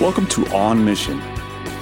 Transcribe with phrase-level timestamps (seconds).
[0.00, 1.18] Welcome to On Mission,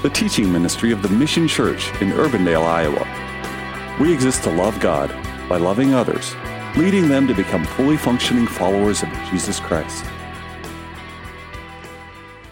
[0.02, 3.96] the teaching ministry of the Mission Church in Urbandale, Iowa.
[4.02, 5.08] We exist to love God
[5.48, 6.34] by loving others,
[6.76, 10.04] leading them to become fully functioning followers of Jesus Christ.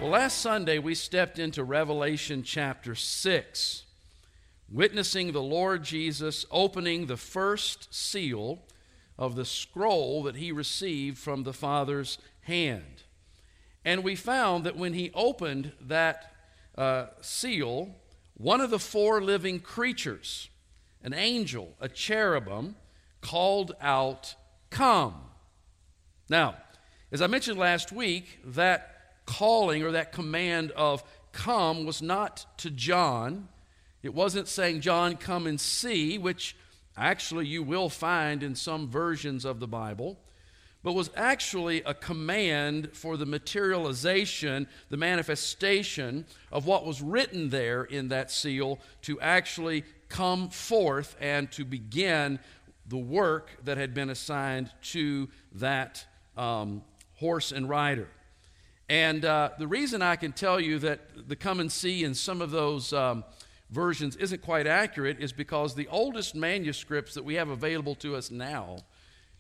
[0.00, 3.82] Well, last Sunday we stepped into Revelation chapter 6,
[4.70, 8.60] witnessing the Lord Jesus opening the first seal
[9.18, 12.95] of the scroll that he received from the Father's hand.
[13.86, 16.34] And we found that when he opened that
[16.76, 17.94] uh, seal,
[18.34, 20.50] one of the four living creatures,
[21.04, 22.74] an angel, a cherubim,
[23.20, 24.34] called out,
[24.70, 25.14] Come.
[26.28, 26.56] Now,
[27.12, 32.70] as I mentioned last week, that calling or that command of come was not to
[32.70, 33.46] John.
[34.02, 36.56] It wasn't saying, John, come and see, which
[36.96, 40.18] actually you will find in some versions of the Bible
[40.86, 47.82] but was actually a command for the materialization, the manifestation of what was written there
[47.82, 52.38] in that seal to actually come forth and to begin
[52.86, 56.80] the work that had been assigned to that um,
[57.14, 58.06] horse and rider.
[58.88, 62.40] And uh, the reason I can tell you that the come and see in some
[62.40, 63.24] of those um,
[63.70, 68.30] versions isn't quite accurate is because the oldest manuscripts that we have available to us
[68.30, 68.76] now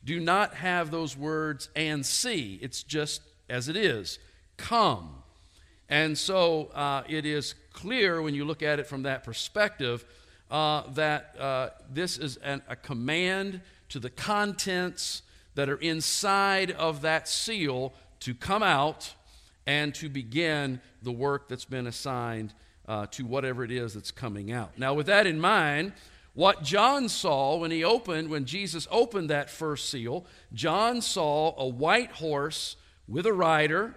[0.06, 2.58] do not have those words and see.
[2.62, 4.18] It's just as it is
[4.56, 5.22] come.
[5.88, 10.04] And so uh, it is clear when you look at it from that perspective
[10.50, 15.22] uh, that uh, this is an, a command to the contents
[15.56, 19.12] that are inside of that seal to come out
[19.66, 22.52] and to begin the work that's been assigned
[22.88, 24.78] uh, to whatever it is that's coming out.
[24.78, 25.92] Now, with that in mind,
[26.36, 31.66] what John saw when he opened, when Jesus opened that first seal, John saw a
[31.66, 32.76] white horse
[33.08, 33.94] with a rider,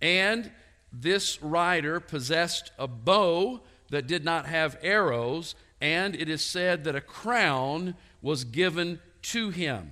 [0.00, 0.50] and
[0.90, 3.60] this rider possessed a bow
[3.90, 9.50] that did not have arrows, and it is said that a crown was given to
[9.50, 9.90] him.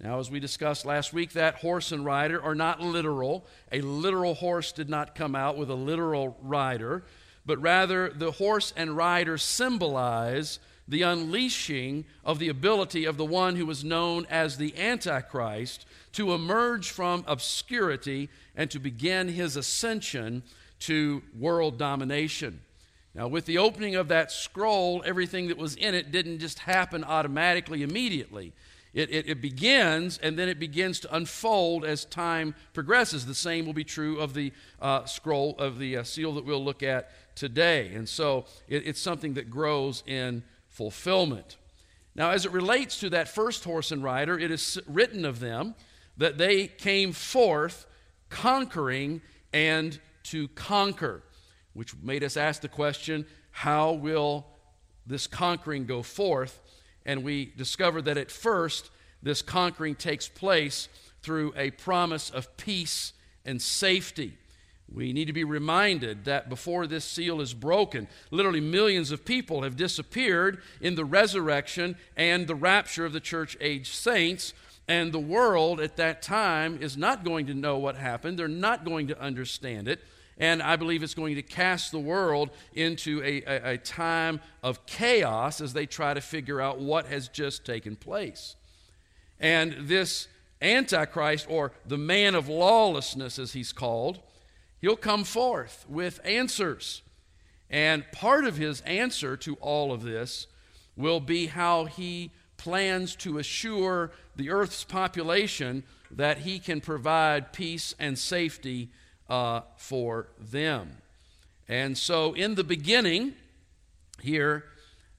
[0.00, 3.46] Now, as we discussed last week, that horse and rider are not literal.
[3.70, 7.04] A literal horse did not come out with a literal rider,
[7.46, 10.58] but rather the horse and rider symbolize
[10.90, 16.34] the unleashing of the ability of the one who was known as the Antichrist to
[16.34, 20.42] emerge from obscurity and to begin his ascension
[20.80, 22.60] to world domination.
[23.14, 27.04] Now, with the opening of that scroll, everything that was in it didn't just happen
[27.04, 28.52] automatically, immediately.
[28.92, 33.24] It, it, it, begins and then it begins to unfold as time progresses.
[33.24, 34.52] The same will be true of the
[34.82, 37.92] uh, scroll, of the uh, seal that we'll look at today.
[37.94, 40.42] And so it, it's something that grows in
[40.80, 41.58] fulfillment.
[42.14, 45.74] Now, as it relates to that first horse and rider, it is written of them
[46.16, 47.84] that they came forth
[48.30, 49.20] conquering
[49.52, 51.22] and to conquer,
[51.74, 54.46] which made us ask the question how will
[55.06, 56.62] this conquering go forth?
[57.04, 58.90] And we discovered that at first,
[59.22, 60.88] this conquering takes place
[61.20, 63.12] through a promise of peace
[63.44, 64.38] and safety.
[64.92, 69.62] We need to be reminded that before this seal is broken, literally millions of people
[69.62, 74.52] have disappeared in the resurrection and the rapture of the church age saints.
[74.88, 78.36] And the world at that time is not going to know what happened.
[78.36, 80.00] They're not going to understand it.
[80.36, 84.86] And I believe it's going to cast the world into a, a, a time of
[84.86, 88.56] chaos as they try to figure out what has just taken place.
[89.38, 90.26] And this
[90.62, 94.20] Antichrist, or the man of lawlessness as he's called,
[94.80, 97.02] He'll come forth with answers.
[97.68, 100.46] And part of his answer to all of this
[100.96, 107.94] will be how he plans to assure the earth's population that he can provide peace
[107.98, 108.90] and safety
[109.28, 110.98] uh, for them.
[111.68, 113.34] And so, in the beginning,
[114.20, 114.64] here,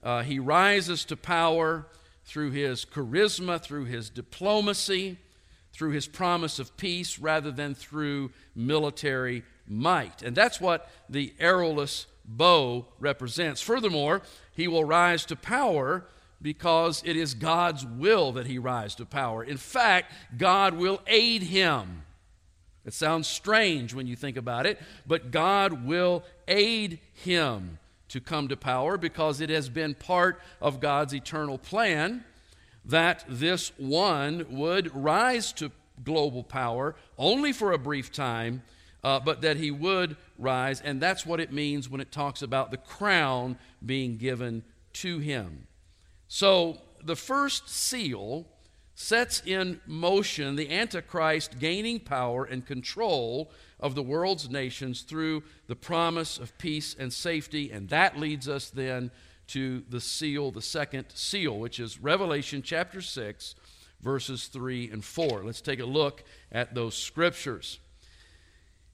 [0.04, 1.88] uh, he rises to power
[2.26, 5.18] through his charisma, through his diplomacy,
[5.72, 10.22] through his promise of peace, rather than through military might.
[10.22, 13.62] And that's what the arrowless bow represents.
[13.62, 14.22] Furthermore,
[14.54, 16.06] he will rise to power
[16.42, 19.44] because it is God's will that he rise to power.
[19.44, 22.04] In fact, God will aid him.
[22.84, 27.78] It sounds strange when you think about it, but God will aid him
[28.10, 32.26] to come to power because it has been part of God's eternal plan
[32.84, 35.72] that this one would rise to
[36.04, 38.64] global power only for a brief time
[39.04, 40.82] uh, but that he would rise.
[40.82, 44.64] And that's what it means when it talks about the crown being given
[44.94, 45.68] to him.
[46.28, 48.48] So the first seal
[48.94, 55.76] sets in motion the Antichrist gaining power and control of the world's nations through the
[55.76, 57.72] promise of peace and safety.
[57.72, 59.12] And that leads us then
[59.48, 63.56] to the seal, the second seal, which is Revelation chapter 6,
[64.02, 65.44] verses 3 and 4.
[65.44, 67.80] Let's take a look at those scriptures.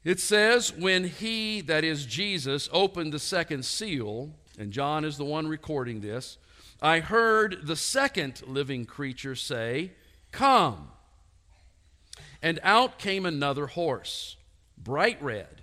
[0.07, 5.25] It says, When he, that is Jesus, opened the second seal, and John is the
[5.25, 6.38] one recording this,
[6.81, 9.92] I heard the second living creature say,
[10.31, 10.92] Come.
[12.42, 14.38] And out came another horse,
[14.77, 15.62] bright red.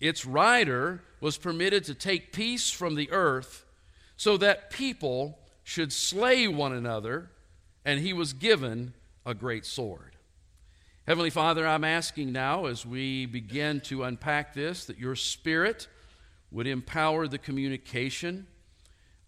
[0.00, 3.64] Its rider was permitted to take peace from the earth
[4.16, 7.30] so that people should slay one another,
[7.84, 10.16] and he was given a great sword.
[11.08, 15.88] Heavenly Father, I'm asking now as we begin to unpack this that your Spirit
[16.50, 18.46] would empower the communication.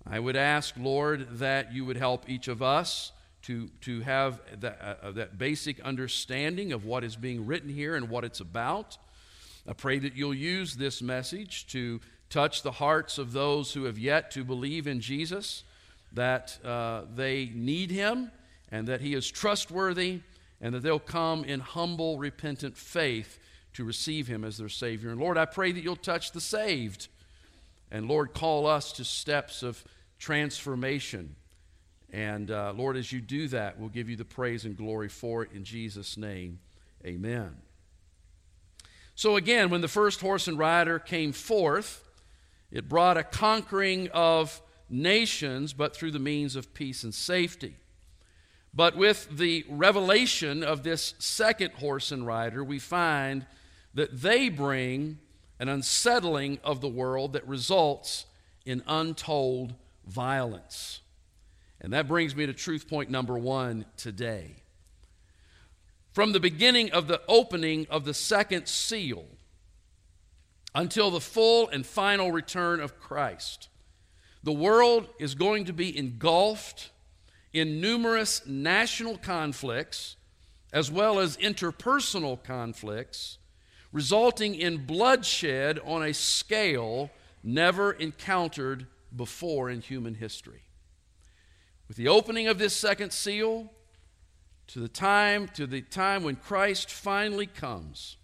[0.07, 3.13] I would ask, Lord, that you would help each of us
[3.45, 8.11] to, to have that, uh, that basic understanding of what is being written here and
[8.11, 8.99] what it's about.
[9.67, 13.99] I pray that you'll use this message to touch the hearts of those who have
[13.99, 15.65] yet to believe in Jesus,
[16.13, 18.33] that uh, they need him
[18.71, 20.21] and that he is trustworthy
[20.61, 23.39] and that they'll come in humble, repentant faith
[23.73, 25.11] to receive him as their Savior.
[25.11, 27.09] And Lord, I pray that you'll touch the saved.
[27.91, 29.83] And Lord, call us to steps of
[30.19, 31.37] transformation.
[32.13, 35.43] And uh, Lord, as you do that, we'll give you the praise and glory for
[35.45, 36.59] it in Jesus' name.
[37.05, 37.57] Amen.
[39.15, 42.09] So again, when the first horse and rider came forth,
[42.71, 47.77] it brought a conquering of nations, but through the means of peace and safety.
[48.73, 53.47] But with the revelation of this second horse and rider, we find
[53.95, 55.19] that they bring
[55.59, 58.27] an unsettling of the world that results
[58.65, 59.75] in untold
[60.07, 61.01] violence.
[61.81, 64.57] And that brings me to truth point number one today.
[66.13, 69.27] From the beginning of the opening of the second seal
[70.75, 73.69] until the full and final return of Christ,
[74.43, 76.91] the world is going to be engulfed
[77.53, 80.17] in numerous national conflicts
[80.73, 83.39] as well as interpersonal conflicts,
[83.93, 87.11] resulting in bloodshed on a scale
[87.43, 90.63] never encountered before in human history.
[91.89, 93.69] With the opening of this second seal,
[94.69, 98.17] to the time to the time when Christ finally comes,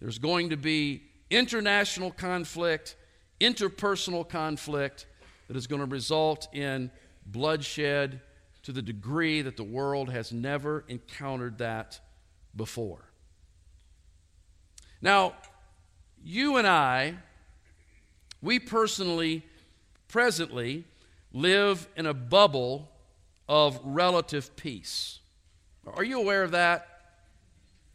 [0.00, 2.96] there's going to be international conflict,
[3.40, 5.06] interpersonal conflict
[5.46, 6.90] that is going to result in
[7.24, 8.20] bloodshed
[8.70, 11.98] to the degree that the world has never encountered that
[12.54, 13.04] before.
[15.02, 15.34] Now,
[16.22, 17.16] you and I,
[18.40, 19.42] we personally,
[20.06, 20.84] presently,
[21.32, 22.88] live in a bubble
[23.48, 25.18] of relative peace.
[25.84, 26.86] Are you aware of that?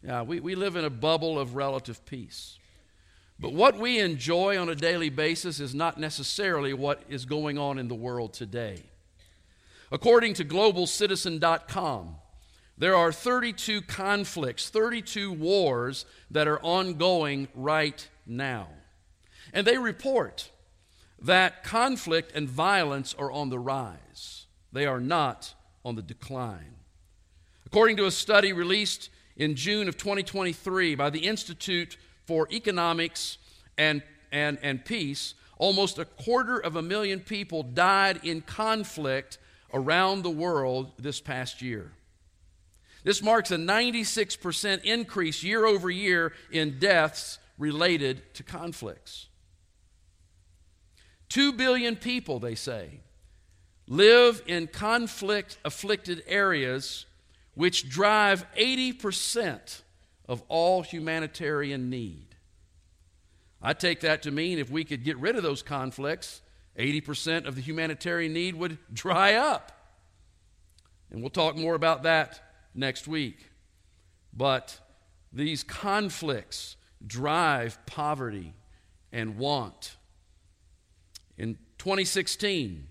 [0.02, 2.58] Yeah, we, we live in a bubble of relative peace.
[3.40, 7.78] But what we enjoy on a daily basis is not necessarily what is going on
[7.78, 8.82] in the world today.
[9.90, 12.16] According to globalcitizen.com,
[12.78, 18.68] there are 32 conflicts, 32 wars that are ongoing right now.
[19.52, 20.50] And they report
[21.22, 25.54] that conflict and violence are on the rise, they are not
[25.84, 26.74] on the decline.
[27.64, 33.38] According to a study released in June of 2023 by the Institute for Economics
[33.78, 34.02] and,
[34.32, 39.38] and, and Peace, almost a quarter of a million people died in conflict
[39.72, 41.92] around the world this past year.
[43.04, 49.28] This marks a 96% increase year over year in deaths related to conflicts.
[51.28, 53.00] Two billion people, they say,
[53.88, 57.06] live in conflict afflicted areas
[57.54, 59.82] which drive 80%
[60.28, 62.26] of all humanitarian need.
[63.62, 66.42] I take that to mean if we could get rid of those conflicts,
[66.78, 69.72] 80% of the humanitarian need would dry up.
[71.10, 72.40] And we'll talk more about that
[72.74, 73.50] next week.
[74.32, 74.78] But
[75.32, 78.54] these conflicts drive poverty
[79.12, 79.96] and want.
[81.38, 82.86] In 2016,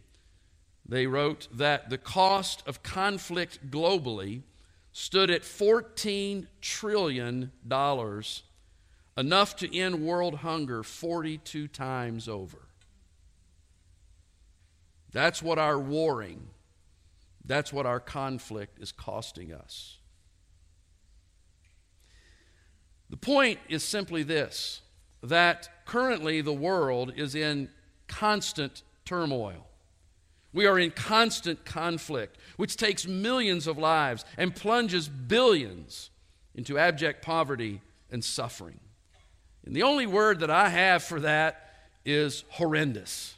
[0.88, 4.44] they wrote that the cost of conflict globally
[4.92, 7.52] stood at $14 trillion,
[9.18, 12.65] enough to end world hunger 42 times over.
[15.16, 16.50] That's what our warring,
[17.46, 19.96] that's what our conflict is costing us.
[23.10, 24.82] The point is simply this
[25.24, 27.70] that currently the world is in
[28.10, 29.66] constant turmoil.
[30.52, 36.10] We are in constant conflict, which takes millions of lives and plunges billions
[36.56, 37.80] into abject poverty
[38.12, 38.82] and suffering.
[39.66, 43.36] And the only word that I have for that is horrendous.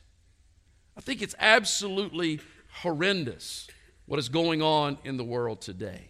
[0.97, 2.41] I think it's absolutely
[2.81, 3.67] horrendous
[4.07, 6.09] what is going on in the world today.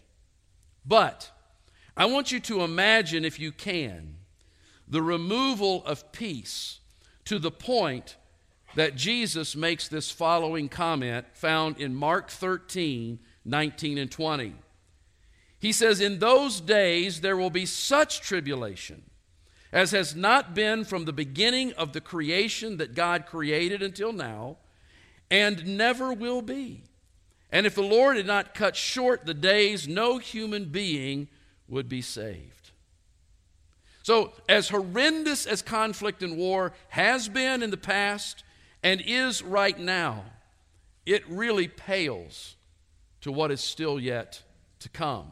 [0.85, 1.29] But
[1.97, 4.15] I want you to imagine, if you can,
[4.87, 6.79] the removal of peace
[7.25, 8.15] to the point
[8.75, 14.55] that Jesus makes this following comment found in Mark 13 19 and 20.
[15.59, 19.03] He says, In those days there will be such tribulation
[19.71, 24.57] as has not been from the beginning of the creation that God created until now,
[25.29, 26.83] and never will be.
[27.51, 31.27] And if the Lord had not cut short the days, no human being
[31.67, 32.71] would be saved.
[34.03, 38.43] So, as horrendous as conflict and war has been in the past,
[38.81, 40.23] and is right now,
[41.05, 42.55] it really pales
[43.21, 44.41] to what is still yet
[44.79, 45.31] to come.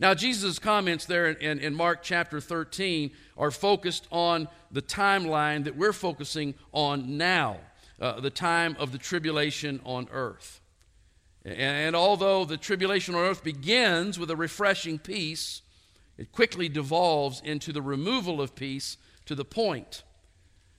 [0.00, 5.76] Now, Jesus' comments there in, in, Mark chapter 13 are focused on the timeline that
[5.76, 7.58] we're focusing on now,
[8.00, 10.60] uh, the time of the tribulation on earth.
[11.44, 15.62] And, and although the tribulation on earth begins with a refreshing peace,
[16.16, 20.02] it quickly devolves into the removal of peace to the point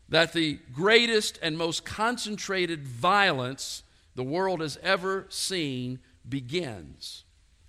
[0.09, 7.23] that the greatest and most concentrated violence the world has ever seen begins.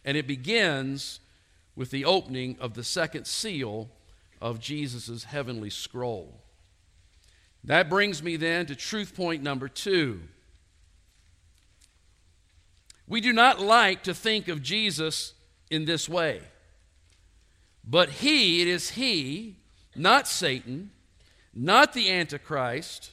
[0.04, 1.20] And it begins
[1.76, 3.90] with the opening of the second seal
[4.40, 6.41] of Jesus' heavenly scroll.
[7.64, 10.22] That brings me then to truth point number two.
[13.06, 15.34] We do not like to think of Jesus
[15.70, 16.40] in this way,
[17.84, 19.56] but He, it is He,
[19.94, 20.90] not Satan,
[21.54, 23.12] not the Antichrist,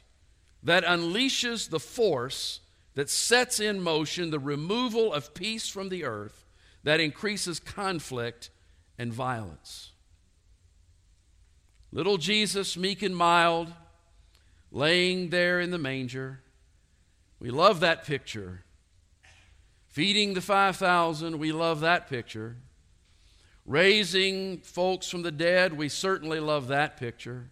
[0.64, 2.62] that unleashes the force
[2.96, 6.46] that sets in motion the removal of peace from the earth,
[6.84, 8.50] that increases conflict
[8.98, 9.92] and violence.
[11.92, 13.74] Little Jesus, meek and mild,
[14.72, 16.42] laying there in the manger.
[17.40, 18.64] We love that picture.
[19.88, 22.58] Feeding the 5,000, we love that picture.
[23.66, 27.50] Raising folks from the dead, we certainly love that picture.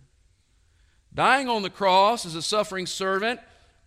[1.13, 3.39] Dying on the cross as a suffering servant,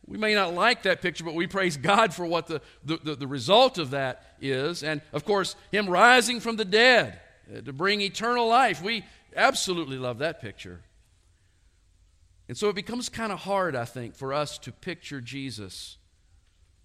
[0.06, 3.14] we may not like that picture, but we praise God for what the, the, the,
[3.14, 4.82] the result of that is.
[4.82, 7.20] And of course, Him rising from the dead
[7.54, 8.82] uh, to bring eternal life.
[8.82, 9.04] We
[9.36, 10.80] absolutely love that picture.
[12.50, 15.98] And so it becomes kind of hard, I think, for us to picture Jesus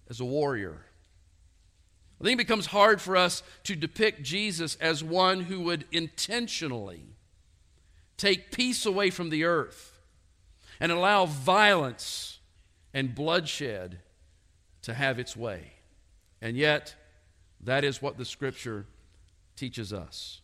[0.08, 0.82] as a warrior.
[2.20, 7.02] I think it becomes hard for us to depict Jesus as one who would intentionally
[8.16, 9.98] take peace away from the earth
[10.78, 12.38] and allow violence
[12.94, 13.98] and bloodshed
[14.82, 15.72] to have its way.
[16.40, 16.94] And yet,
[17.60, 18.86] that is what the scripture
[19.56, 20.42] teaches us.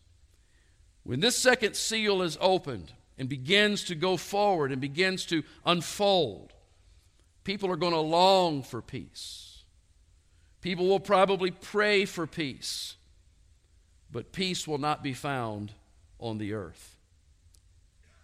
[1.03, 6.53] When this second seal is opened and begins to go forward and begins to unfold,
[7.43, 9.63] people are going to long for peace.
[10.61, 12.95] People will probably pray for peace,
[14.11, 15.73] but peace will not be found
[16.19, 16.97] on the earth.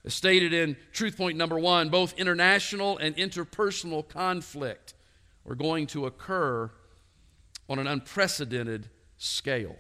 [0.05, 4.93] As stated in truth point number one, both international and interpersonal conflict
[5.48, 6.72] are going to occur
[7.67, 9.75] on an unprecedented scale.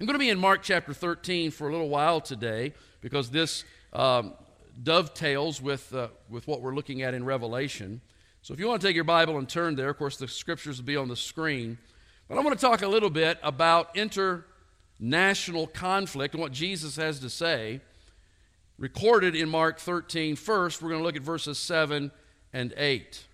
[0.00, 3.64] I'm going to be in Mark chapter 13 for a little while today because this
[3.92, 4.32] um,
[4.82, 8.00] dovetails with, uh, with what we're looking at in Revelation.
[8.40, 10.78] So if you want to take your Bible and turn there, of course, the scriptures
[10.78, 11.76] will be on the screen.
[12.30, 17.20] But I want to talk a little bit about international conflict and what Jesus has
[17.20, 17.82] to say
[18.78, 20.34] recorded in Mark 13.
[20.34, 22.10] First, we're going to look at verses 7
[22.54, 23.26] and 8.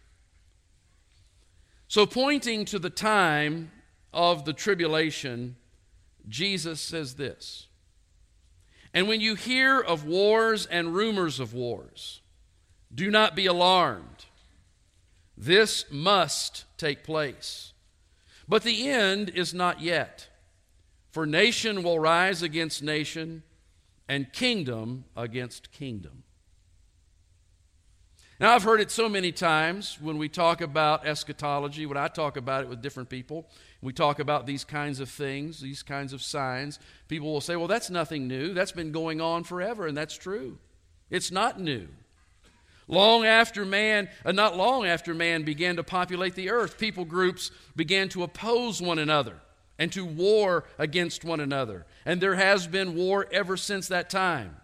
[1.86, 3.70] So, pointing to the time
[4.12, 5.54] of the tribulation,
[6.28, 7.68] Jesus says this
[8.92, 12.20] And when you hear of wars and rumors of wars,
[12.94, 14.26] do not be alarmed.
[15.36, 17.72] This must take place.
[18.48, 20.28] But the end is not yet.
[21.10, 23.42] For nation will rise against nation
[24.08, 26.22] and kingdom against kingdom.
[28.38, 32.36] Now, I've heard it so many times when we talk about eschatology, when I talk
[32.36, 33.48] about it with different people,
[33.82, 36.78] we talk about these kinds of things, these kinds of signs.
[37.08, 38.54] People will say, well, that's nothing new.
[38.54, 40.58] That's been going on forever, and that's true.
[41.10, 41.88] It's not new.
[42.88, 47.50] Long after man, uh, not long after man began to populate the earth, people groups
[47.74, 49.40] began to oppose one another
[49.78, 51.84] and to war against one another.
[52.04, 54.56] And there has been war ever since that time.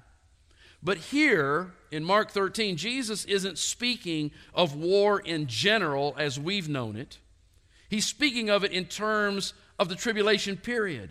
[0.83, 6.97] But here in Mark 13, Jesus isn't speaking of war in general as we've known
[6.97, 7.19] it.
[7.92, 11.11] He's speaking of it in terms of the tribulation period.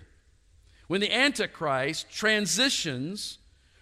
[0.88, 3.38] When the Antichrist transitions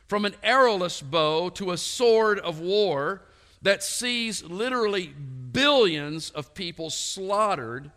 [0.08, 3.22] from an arrowless bow to a sword of war
[3.62, 7.90] that sees literally billions of people slaughtered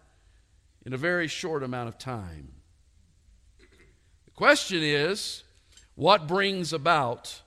[0.86, 2.52] in a very short amount of time.
[4.24, 5.42] The question is
[5.96, 7.42] what brings about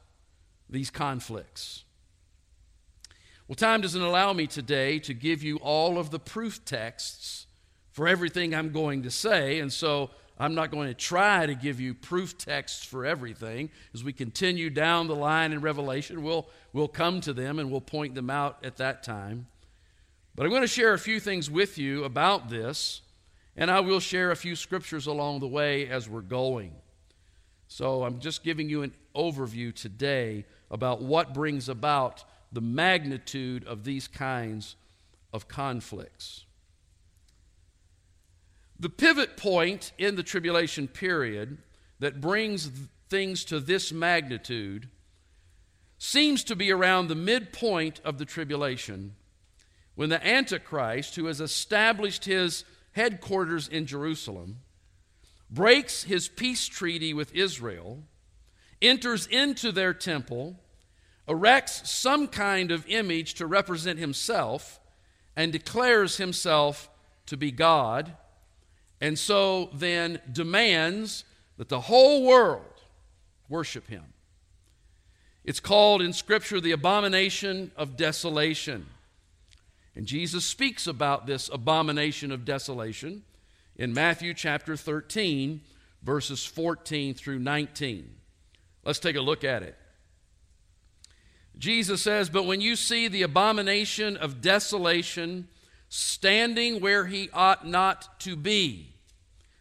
[0.69, 1.84] these conflicts?
[3.47, 7.45] Well, time doesn't allow me today to give you all of the proof texts
[7.91, 10.09] for everything I'm going to say, and so
[10.39, 13.69] I'm not going to try to give you proof texts for everything.
[13.93, 17.81] As we continue down the line in Revelation, we'll, we'll come to them and we'll
[17.81, 19.45] point them out at that time.
[20.33, 23.01] But I'm going to share a few things with you about this,
[23.55, 26.73] and I will share a few scriptures along the way as we're going.
[27.67, 32.23] So I'm just giving you an overview today about what brings about
[32.55, 34.75] the magnitude of these kinds
[35.31, 36.45] of conflicts.
[38.79, 41.59] The pivot point in the tribulation period
[41.99, 42.71] that brings
[43.09, 44.89] things to this magnitude
[45.97, 49.15] seems to be around the midpoint of the tribulation
[49.95, 54.57] when the Antichrist, who has established his headquarters in Jerusalem,
[55.49, 58.03] breaks his peace treaty with Israel,
[58.81, 60.59] enters into their temple,
[61.27, 64.79] erects some kind of image to represent himself,
[65.35, 66.89] and declares himself
[67.25, 68.15] to be God,
[69.01, 71.25] and so then demands
[71.57, 72.81] that the whole world
[73.49, 74.03] worship him.
[75.43, 78.87] It's called in Scripture the abomination of desolation.
[79.95, 83.23] And Jesus speaks about this abomination of desolation
[83.75, 85.61] in Matthew chapter 13,
[86.01, 88.09] verses 14 through 19.
[88.83, 89.77] Let's take a look at it.
[91.57, 95.47] Jesus says, But when you see the abomination of desolation
[95.89, 98.93] standing where he ought not to be,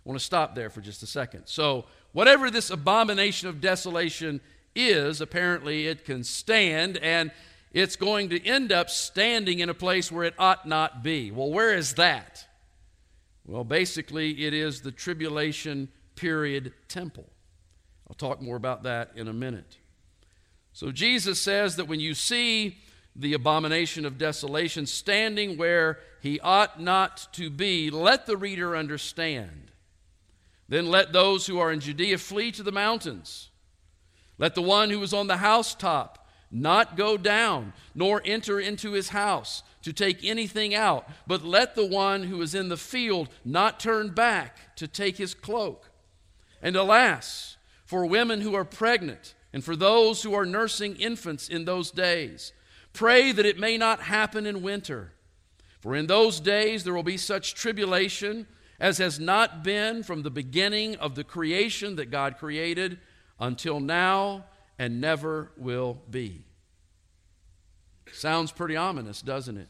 [0.04, 1.44] I want to stop there for just a second.
[1.46, 4.40] So, whatever this abomination of desolation
[4.74, 7.30] is, apparently it can stand, and
[7.73, 11.30] it's going to end up standing in a place where it ought not be.
[11.30, 12.47] Well, where is that?
[13.47, 17.28] Well, basically, it is the tribulation period temple.
[18.08, 19.76] I'll talk more about that in a minute.
[20.75, 22.78] So, Jesus says that when you see
[23.15, 29.71] the abomination of desolation standing where he ought not to be, let the reader understand.
[30.69, 33.50] Then let those who are in Judea flee to the mountains.
[34.37, 39.10] Let the one who is on the housetop not go down, nor enter into his
[39.10, 43.78] house to take anything out, but let the one who is in the field not
[43.78, 45.89] turn back to take his cloak.
[46.60, 51.64] And alas, for women who are pregnant and for those who are nursing infants in
[51.64, 52.52] those days,
[52.93, 55.12] pray that it may not happen in winter.
[55.78, 58.49] For in those days there will be such tribulation
[58.80, 62.99] as has not been from the beginning of the creation that God created
[63.38, 66.43] until now and never will be.
[68.12, 69.69] Sounds pretty ominous, doesn't it?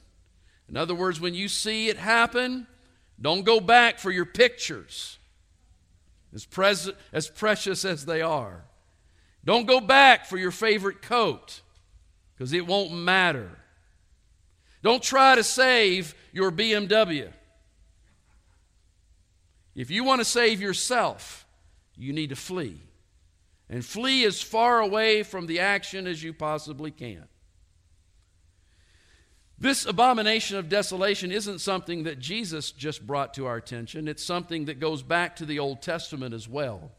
[0.66, 2.66] In other words, when you see it happen,
[3.20, 5.18] don't go back for your pictures,
[6.34, 8.64] as, pres- as precious as they are.
[9.44, 11.60] Don't go back for your favorite coat,
[12.34, 13.50] because it won't matter.
[14.82, 17.30] Don't try to save your BMW.
[19.74, 21.46] If you want to save yourself,
[21.96, 22.80] you need to flee.
[23.68, 27.24] And flee as far away from the action as you possibly can.
[29.58, 34.66] This abomination of desolation isn't something that Jesus just brought to our attention, it's something
[34.66, 36.92] that goes back to the Old Testament as well.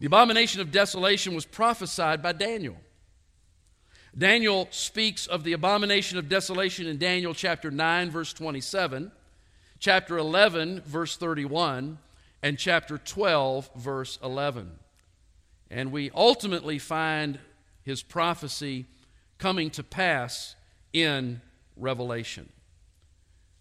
[0.00, 2.76] The abomination of desolation was prophesied by Daniel.
[4.16, 9.10] Daniel speaks of the abomination of desolation in Daniel chapter 9, verse 27,
[9.80, 11.98] chapter 11, verse 31,
[12.42, 14.70] and chapter 12, verse 11.
[15.70, 17.38] And we ultimately find
[17.82, 18.86] his prophecy
[19.38, 20.54] coming to pass
[20.92, 21.40] in
[21.76, 22.48] Revelation.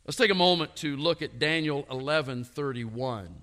[0.06, 3.43] Let's take a moment to look at Daniel 11 31.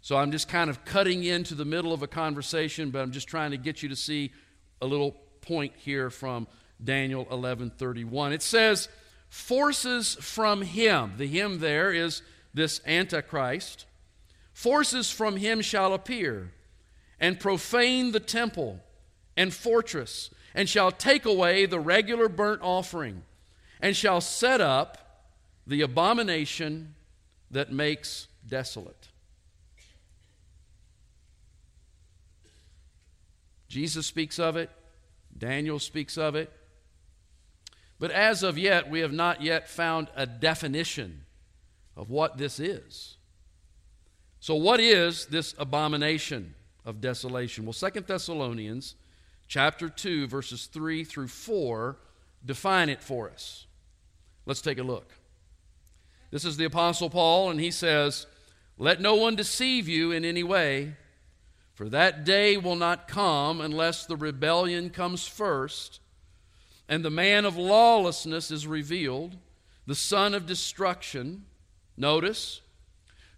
[0.00, 3.28] So I'm just kind of cutting into the middle of a conversation, but I'm just
[3.28, 4.32] trying to get you to see
[4.80, 6.46] a little point here from
[6.82, 8.32] Daniel 11 31.
[8.32, 8.88] It says,
[9.28, 13.86] Forces from him, the him there is this Antichrist,
[14.52, 16.50] forces from him shall appear
[17.20, 18.80] and profane the temple
[19.36, 23.22] and fortress and shall take away the regular burnt offering,
[23.80, 25.28] and shall set up
[25.66, 26.94] the abomination
[27.50, 29.09] that makes desolate.
[33.70, 34.68] Jesus speaks of it,
[35.38, 36.52] Daniel speaks of it.
[38.00, 41.24] But as of yet, we have not yet found a definition
[41.96, 43.16] of what this is.
[44.40, 46.54] So, what is this abomination
[46.84, 47.64] of desolation?
[47.64, 48.96] Well, Second Thessalonians
[49.46, 51.96] chapter 2, verses 3 through 4
[52.44, 53.66] define it for us.
[54.46, 55.12] Let's take a look.
[56.30, 58.26] This is the Apostle Paul, and he says,
[58.78, 60.96] Let no one deceive you in any way,
[61.80, 65.98] for that day will not come unless the rebellion comes first,
[66.90, 69.34] and the man of lawlessness is revealed,
[69.86, 71.46] the son of destruction.
[71.96, 72.60] Notice,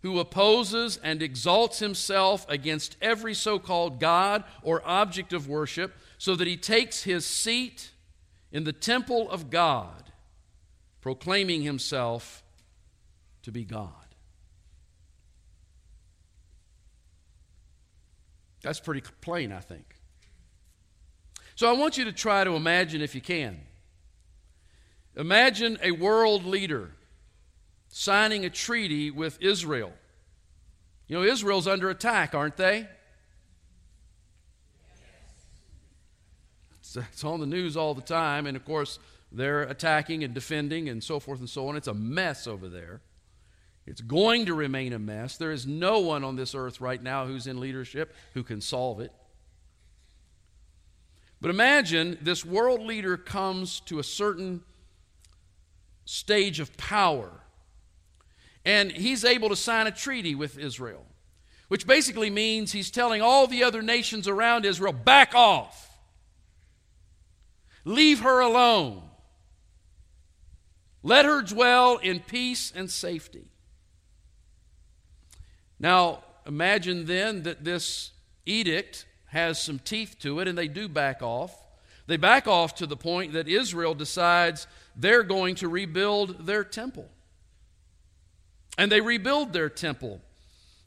[0.01, 6.35] who opposes and exalts himself against every so called God or object of worship, so
[6.35, 7.93] that he takes his seat
[8.51, 10.11] in the temple of God,
[11.01, 12.43] proclaiming himself
[13.45, 14.02] to be God.
[18.63, 19.97] That's pretty plain, I think.
[21.55, 23.61] So I want you to try to imagine, if you can,
[25.17, 26.93] imagine a world leader
[27.89, 29.93] signing a treaty with Israel.
[31.09, 32.89] You know, Israel's under attack, aren't they?
[36.81, 38.99] It's on the news all the time, and of course,
[39.31, 41.77] they're attacking and defending and so forth and so on.
[41.77, 43.01] It's a mess over there.
[43.87, 45.37] It's going to remain a mess.
[45.37, 49.01] There is no one on this earth right now who's in leadership who can solve
[49.01, 49.13] it.
[51.41, 54.63] But imagine this world leader comes to a certain
[56.05, 57.33] stage of power,
[58.65, 61.05] and he's able to sign a treaty with Israel,
[61.67, 65.99] which basically means he's telling all the other nations around Israel back off.
[67.85, 69.03] Leave her alone.
[71.03, 73.52] Let her dwell in peace and safety.
[75.83, 78.13] Now, imagine then that this
[78.47, 81.55] edict has some teeth to it, and they do back off.
[82.07, 84.67] They back off to the point that Israel decides
[84.97, 87.09] they're going to rebuild their temple.
[88.79, 90.21] And they rebuild their temple.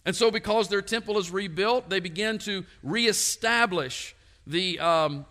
[0.06, 4.16] And so, because their temple is rebuilt, they begin to reestablish
[4.48, 5.26] the, um,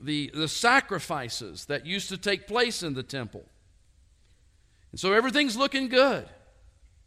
[0.00, 3.44] the, the sacrifices that used to take place in the temple.
[4.90, 6.28] And so everything's looking good.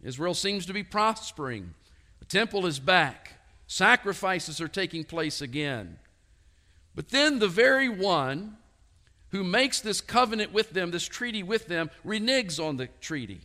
[0.03, 1.73] Israel seems to be prospering.
[2.21, 3.33] The temple is back.
[3.67, 5.97] Sacrifices are taking place again.
[6.95, 8.57] But then the very one
[9.29, 13.41] who makes this covenant with them, this treaty with them, reneges on the treaty.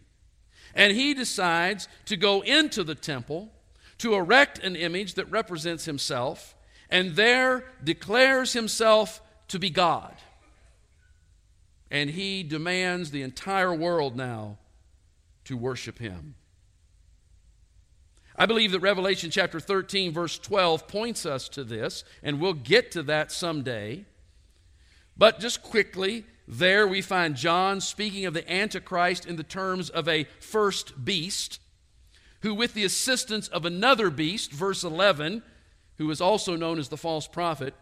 [0.75, 3.51] And he decides to go into the temple
[3.99, 6.55] to erect an image that represents himself
[6.91, 10.15] and there declares himself to be God.
[11.91, 14.59] And he demands the entire world now
[15.45, 16.35] to worship him.
[18.39, 22.91] I believe that Revelation chapter 13, verse 12, points us to this, and we'll get
[22.93, 24.05] to that someday.
[25.17, 30.07] But just quickly, there we find John speaking of the Antichrist in the terms of
[30.07, 31.61] a first beast,
[32.43, 35.43] who, with the assistance of another beast, verse 11,
[35.97, 37.75] who is also known as the false prophet,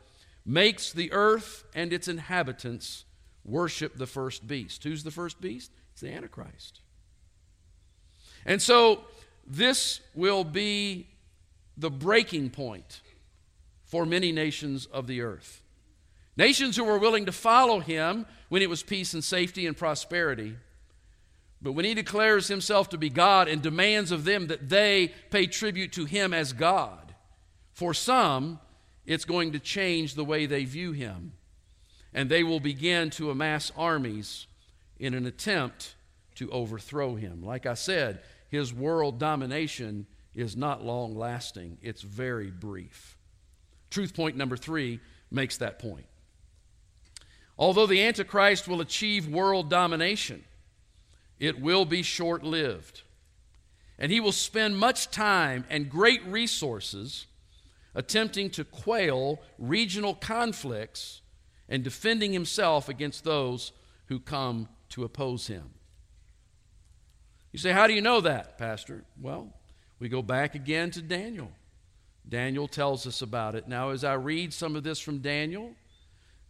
[0.47, 3.05] makes the earth and its inhabitants
[3.45, 4.85] worship the first beast.
[4.85, 5.73] Who's the first beast?
[5.93, 6.81] It's the Antichrist.
[8.47, 9.05] And so
[9.47, 11.09] this will be
[11.77, 13.03] the breaking point
[13.85, 15.63] for many nations of the earth.
[16.37, 20.57] Nations who were willing to follow him when it was peace and safety and prosperity.
[21.63, 25.47] But when he declares himself to be God and demands of them that they pay
[25.47, 27.15] tribute to him as God,
[27.73, 28.59] for some,
[29.07, 31.33] it's going to change the way they view him.
[32.13, 34.47] And they will begin to amass armies
[34.99, 35.95] in an attempt
[36.37, 37.43] to overthrow him.
[37.43, 38.21] Like I said,
[38.55, 43.19] his world domination is not long lasting, it's very brief.
[43.91, 46.07] Truth point number three makes that point.
[47.59, 50.45] Although the Antichrist will achieve world domination,
[51.41, 53.03] it will be short lived.
[53.99, 57.27] And he will spend much time and great resources
[57.95, 61.23] attempting to quail regional conflicts
[61.69, 63.73] and defending himself against those
[64.07, 65.71] who come to oppose him.
[67.55, 69.05] You say, How do you know that, Pastor?
[69.23, 69.47] Well,
[70.01, 71.53] we go back again to Daniel.
[72.29, 73.69] Daniel tells us about it.
[73.69, 75.71] Now, as I read some of this from Daniel,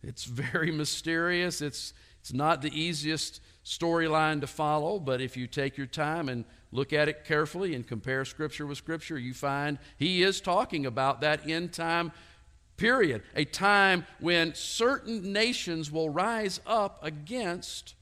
[0.02, 1.60] it's very mysterious.
[1.60, 6.46] It's, it's not the easiest storyline to follow, but if you take your time and
[6.72, 11.20] look at it carefully and compare Scripture with Scripture, you find he is talking about
[11.20, 12.12] that end time
[12.78, 17.94] period, a time when certain nations will rise up against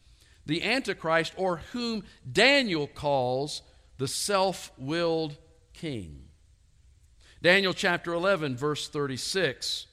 [0.47, 3.63] the Antichrist, or whom Daniel calls
[3.99, 5.37] the self willed
[5.73, 6.23] king.
[7.43, 9.87] Daniel chapter 11, verse 36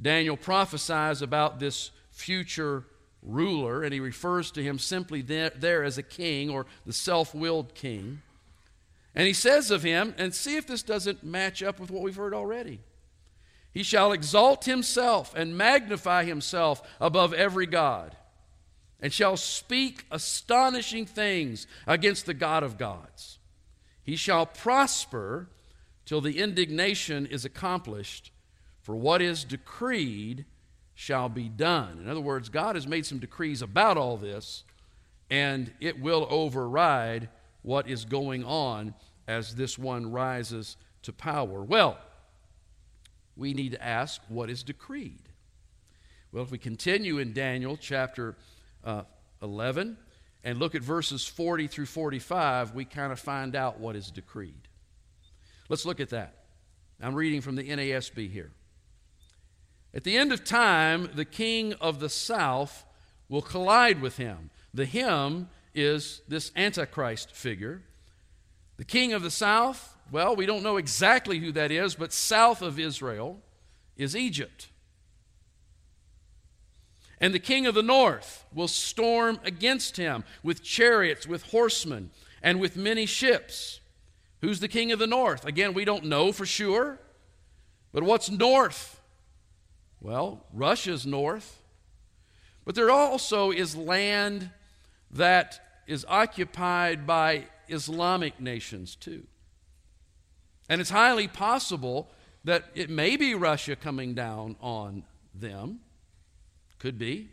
[0.00, 2.84] Daniel prophesies about this future
[3.22, 7.34] ruler, and he refers to him simply there, there as a king or the self
[7.34, 8.22] willed king.
[9.14, 12.16] And he says of him, and see if this doesn't match up with what we've
[12.16, 12.80] heard already.
[13.72, 18.16] He shall exalt himself and magnify himself above every God,
[19.04, 23.38] and shall speak astonishing things against the God of gods.
[24.02, 25.50] He shall prosper
[26.06, 28.32] till the indignation is accomplished,
[28.80, 30.46] for what is decreed
[30.94, 31.98] shall be done.
[32.02, 34.64] In other words, God has made some decrees about all this,
[35.28, 37.28] and it will override
[37.60, 38.94] what is going on
[39.28, 41.62] as this one rises to power.
[41.62, 41.98] Well,
[43.36, 45.28] we need to ask what is decreed.
[46.32, 48.34] Well, if we continue in Daniel chapter
[48.84, 49.02] uh,
[49.42, 49.96] 11
[50.44, 54.68] and look at verses 40 through 45, we kind of find out what is decreed.
[55.68, 56.34] Let's look at that.
[57.00, 58.50] I'm reading from the NASB here.
[59.94, 62.84] At the end of time, the king of the south
[63.28, 64.50] will collide with him.
[64.72, 67.82] The him is this Antichrist figure.
[68.76, 72.60] The king of the south, well, we don't know exactly who that is, but south
[72.60, 73.40] of Israel
[73.96, 74.68] is Egypt.
[77.20, 82.10] And the king of the north will storm against him with chariots, with horsemen,
[82.42, 83.80] and with many ships.
[84.40, 85.46] Who's the king of the north?
[85.46, 86.98] Again, we don't know for sure.
[87.92, 89.00] But what's north?
[90.00, 91.62] Well, Russia's north.
[92.64, 94.50] But there also is land
[95.10, 99.26] that is occupied by Islamic nations too.
[100.68, 102.10] And it's highly possible
[102.44, 105.80] that it may be Russia coming down on them.
[106.78, 107.30] Could be.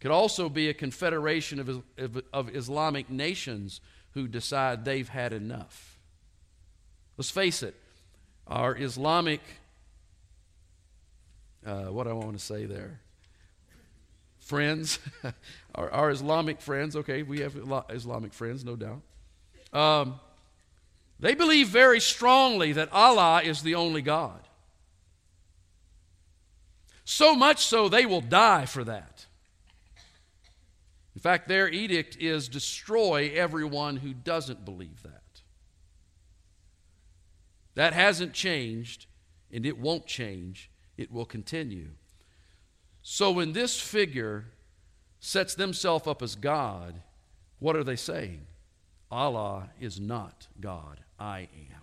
[0.00, 3.80] Could also be a confederation of, of, of Islamic nations
[4.12, 5.98] who decide they've had enough.
[7.16, 7.74] Let's face it,
[8.46, 9.40] our Islamic
[11.66, 13.00] uh, what I want to say there.
[14.38, 15.00] Friends,
[15.74, 17.56] our, our, Islamic friends, okay, we have
[17.90, 19.02] Islamic friends, no doubt.
[19.72, 20.20] Um,
[21.18, 24.45] they believe very strongly that Allah is the only God.
[27.06, 29.26] So much so, they will die for that.
[31.14, 35.22] In fact, their edict is destroy everyone who doesn't believe that.
[37.74, 39.06] That hasn't changed,
[39.50, 41.90] and it won't change it will continue.
[43.02, 44.46] So when this figure
[45.20, 47.02] sets themselves up as God,
[47.60, 48.46] what are they saying?
[49.10, 51.40] Allah is not God, I
[51.70, 51.82] am.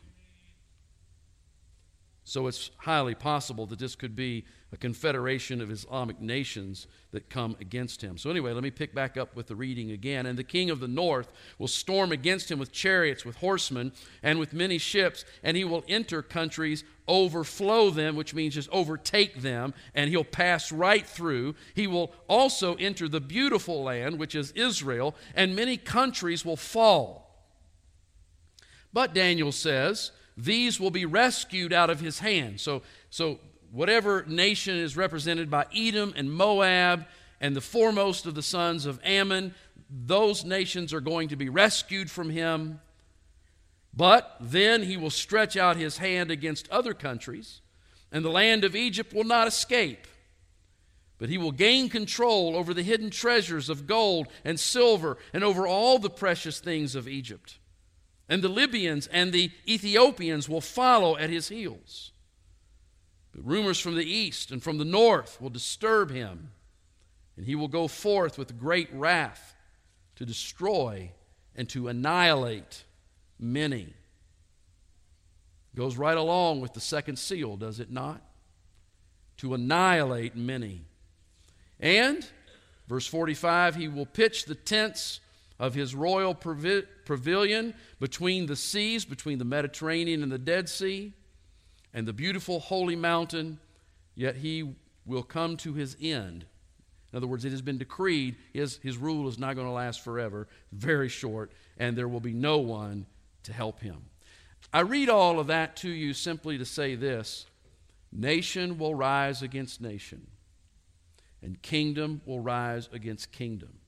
[2.25, 7.55] So it's highly possible that this could be a confederation of Islamic nations that come
[7.61, 8.17] against him.
[8.17, 10.25] So, anyway, let me pick back up with the reading again.
[10.25, 13.91] And the king of the north will storm against him with chariots, with horsemen,
[14.23, 19.43] and with many ships, and he will enter countries, overflow them, which means just overtake
[19.43, 21.53] them, and he'll pass right through.
[21.75, 27.45] He will also enter the beautiful land, which is Israel, and many countries will fall.
[28.91, 32.59] But Daniel says, these will be rescued out of his hand.
[32.59, 32.81] So,
[33.11, 33.39] so
[33.73, 37.07] whatever nation is represented by Edom and Moab
[37.41, 39.55] and the foremost of the sons of Ammon,
[39.89, 42.79] those nations are going to be rescued from him.
[43.91, 47.61] But then he will stretch out his hand against other countries,
[48.11, 50.05] and the land of Egypt will not escape.
[51.17, 55.65] But he will gain control over the hidden treasures of gold and silver and over
[55.65, 57.57] all the precious things of Egypt.
[58.29, 62.12] And the Libyans and the Ethiopians will follow at his heels.
[63.33, 66.51] But rumors from the east and from the north will disturb him,
[67.35, 69.55] and he will go forth with great wrath
[70.15, 71.11] to destroy
[71.55, 72.83] and to annihilate
[73.39, 73.93] many.
[75.75, 78.21] Goes right along with the second seal, does it not?
[79.37, 80.85] To annihilate many.
[81.79, 82.27] And,
[82.87, 85.19] verse 45, he will pitch the tents
[85.59, 91.13] of his royal pavilion between the seas, between the Mediterranean and the Dead Sea
[91.93, 93.59] and the beautiful holy mountain,
[94.15, 94.75] yet he
[95.05, 96.45] will come to his end.
[97.11, 100.03] In other words, it has been decreed his, his rule is not going to last
[100.03, 103.05] forever, very short, and there will be no one
[103.43, 104.05] to help him.
[104.73, 107.45] I read all of that to you simply to say this
[108.11, 110.27] nation will rise against nation,
[111.43, 113.79] and kingdom will rise against kingdom.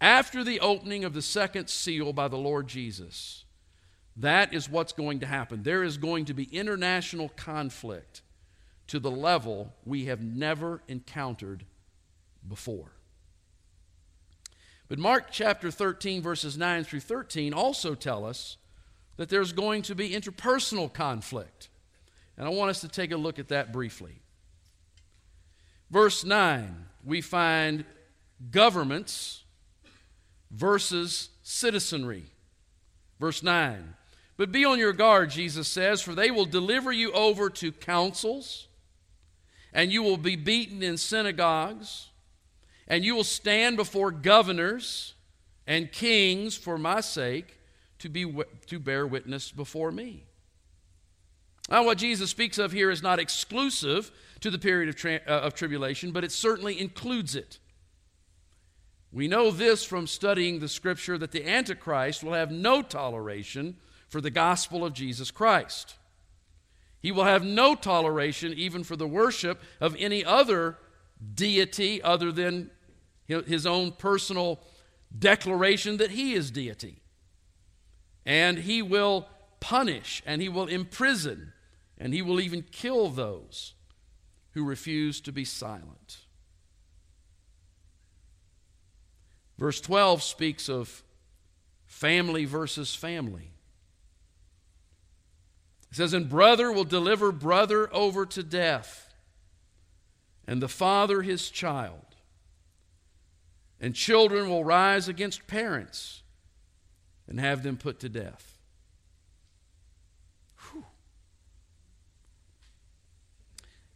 [0.00, 3.45] After the opening of the second seal by the Lord Jesus,
[4.18, 5.62] that is what's going to happen.
[5.62, 8.22] There is going to be international conflict
[8.88, 11.64] to the level we have never encountered
[12.48, 12.92] before.
[14.88, 18.56] But Mark chapter 13, verses 9 through 13 also tell us
[19.16, 21.68] that there's going to be interpersonal conflict.
[22.36, 24.20] And I want us to take a look at that briefly.
[25.90, 27.84] Verse 9, we find
[28.50, 29.44] governments
[30.50, 32.24] versus citizenry.
[33.18, 33.94] Verse 9,
[34.36, 38.68] but be on your guard, Jesus says, for they will deliver you over to councils,
[39.72, 42.08] and you will be beaten in synagogues,
[42.86, 45.14] and you will stand before governors
[45.66, 47.56] and kings for my sake
[47.98, 48.32] to, be,
[48.66, 50.24] to bear witness before me.
[51.68, 55.40] Now, what Jesus speaks of here is not exclusive to the period of, tra- uh,
[55.40, 57.58] of tribulation, but it certainly includes it.
[59.10, 63.76] We know this from studying the scripture that the Antichrist will have no toleration
[64.08, 65.96] for the gospel of Jesus Christ.
[67.00, 70.78] He will have no toleration even for the worship of any other
[71.34, 72.70] deity other than
[73.26, 74.60] his own personal
[75.16, 77.00] declaration that he is deity.
[78.24, 79.28] And he will
[79.60, 81.52] punish and he will imprison
[81.98, 83.74] and he will even kill those
[84.52, 86.18] who refuse to be silent.
[89.58, 91.02] Verse 12 speaks of
[91.86, 93.52] family versus family.
[95.96, 99.14] It says, And brother will deliver brother over to death,
[100.46, 102.04] and the father his child.
[103.80, 106.22] And children will rise against parents
[107.26, 108.58] and have them put to death.
[110.58, 110.84] Whew.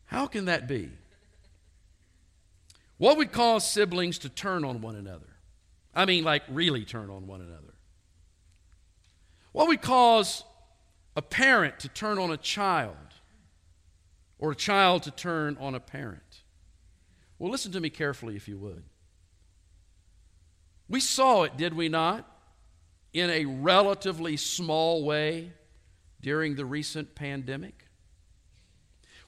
[0.07, 0.89] How can that be?
[2.97, 5.37] What would cause siblings to turn on one another?
[5.95, 7.75] I mean, like really turn on one another.
[9.53, 10.45] What would cause
[11.21, 12.97] a parent to turn on a child
[14.39, 16.41] or a child to turn on a parent?
[17.39, 18.85] Well, listen to me carefully if you would.
[20.89, 22.27] We saw it, did we not,
[23.13, 25.53] in a relatively small way
[26.23, 27.85] during the recent pandemic?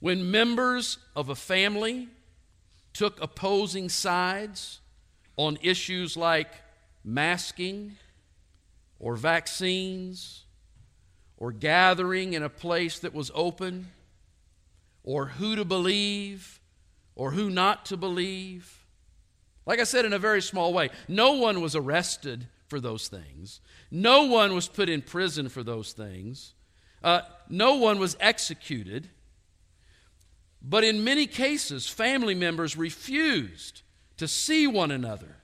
[0.01, 2.09] When members of a family
[2.95, 4.81] took opposing sides
[5.37, 6.53] on issues like
[7.05, 7.97] masking
[8.99, 10.45] or vaccines
[11.43, 13.89] or gathering in a place that was open
[15.03, 16.61] or who to believe
[17.17, 18.87] or who not to believe.
[19.67, 23.61] Like I said, in a very small way, no one was arrested for those things,
[23.91, 26.55] no one was put in prison for those things,
[27.03, 29.09] uh, no one was executed.
[30.63, 33.83] But in many cases, family members refused
[34.19, 35.39] to see one another.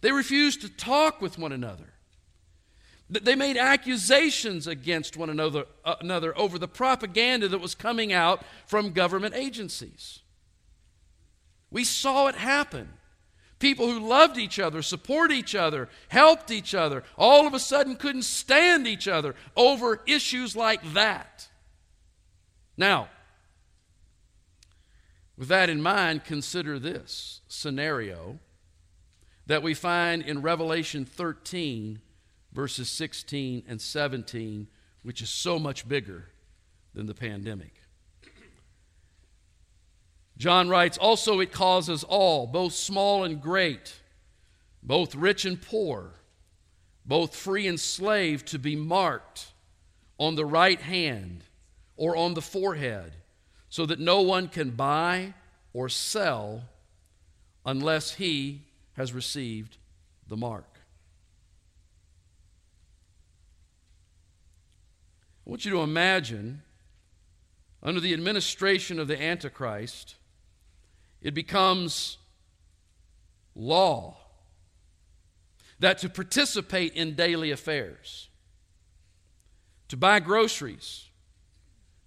[0.00, 1.89] They refused to talk with one another.
[3.10, 8.44] They made accusations against one another, uh, another over the propaganda that was coming out
[8.66, 10.20] from government agencies.
[11.72, 12.88] We saw it happen.
[13.58, 17.96] People who loved each other, support each other, helped each other, all of a sudden
[17.96, 21.48] couldn't stand each other over issues like that.
[22.76, 23.08] Now,
[25.36, 28.38] with that in mind, consider this scenario
[29.46, 32.00] that we find in Revelation 13,
[32.52, 34.68] verses 16 and 17,
[35.02, 36.28] which is so much bigger
[36.94, 37.74] than the pandemic.
[40.36, 43.94] John writes, Also, it causes all, both small and great,
[44.82, 46.12] both rich and poor,
[47.04, 49.52] both free and slave, to be marked
[50.18, 51.44] on the right hand
[51.96, 53.12] or on the forehead
[53.68, 55.34] so that no one can buy
[55.72, 56.62] or sell
[57.66, 58.62] unless he
[58.94, 59.76] has received
[60.26, 60.69] the mark.
[65.50, 66.62] I want you to imagine,
[67.82, 70.14] under the administration of the Antichrist,
[71.20, 72.18] it becomes
[73.56, 74.16] law
[75.80, 78.28] that to participate in daily affairs,
[79.88, 81.08] to buy groceries,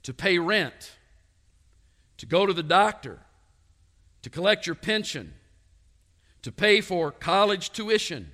[0.04, 0.94] to pay rent,
[2.20, 3.20] to go to the doctor,
[4.22, 5.34] to collect your pension,
[6.44, 8.32] to pay for college tuition,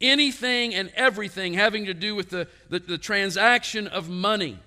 [0.00, 4.58] anything and everything having to do with the, the, the, transaction of money.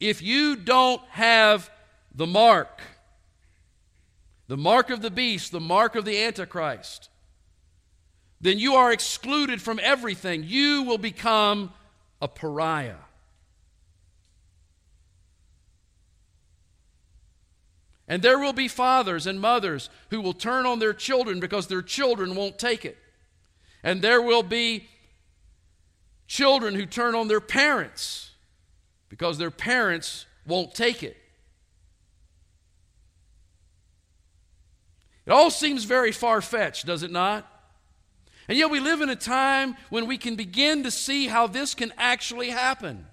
[0.00, 1.70] If you don't have
[2.14, 2.80] the mark,
[4.46, 7.10] the mark of the beast, the mark of the Antichrist,
[8.40, 10.44] then you are excluded from everything.
[10.44, 11.72] You will become
[12.22, 12.94] a pariah.
[18.06, 21.82] And there will be fathers and mothers who will turn on their children because their
[21.82, 22.96] children won't take it.
[23.82, 24.88] And there will be
[26.26, 28.30] children who turn on their parents
[29.08, 31.16] because their parents won't take it.
[35.26, 37.46] It all seems very far fetched, does it not?
[38.48, 41.74] And yet we live in a time when we can begin to see how this
[41.74, 43.06] can actually happen.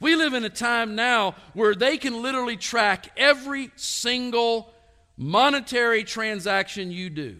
[0.00, 4.74] We live in a time now where they can literally track every single
[5.16, 7.36] monetary transaction you do,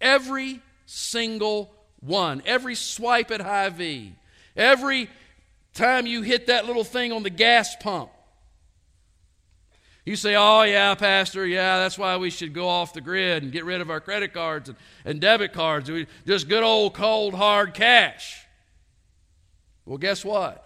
[0.00, 4.14] every single one, every swipe at Hy-Vee,
[4.56, 5.10] every
[5.74, 8.10] time you hit that little thing on the gas pump,
[10.04, 13.50] you say, oh, yeah, Pastor, yeah, that's why we should go off the grid and
[13.50, 15.90] get rid of our credit cards and, and debit cards.
[16.24, 18.46] Just good old cold hard cash.
[19.84, 20.62] Well, guess what?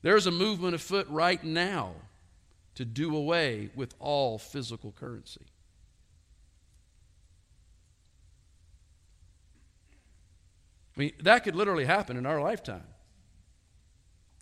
[0.00, 1.92] There's a movement afoot right now
[2.76, 5.42] to do away with all physical currency.
[10.96, 12.84] I mean, that could literally happen in our lifetime.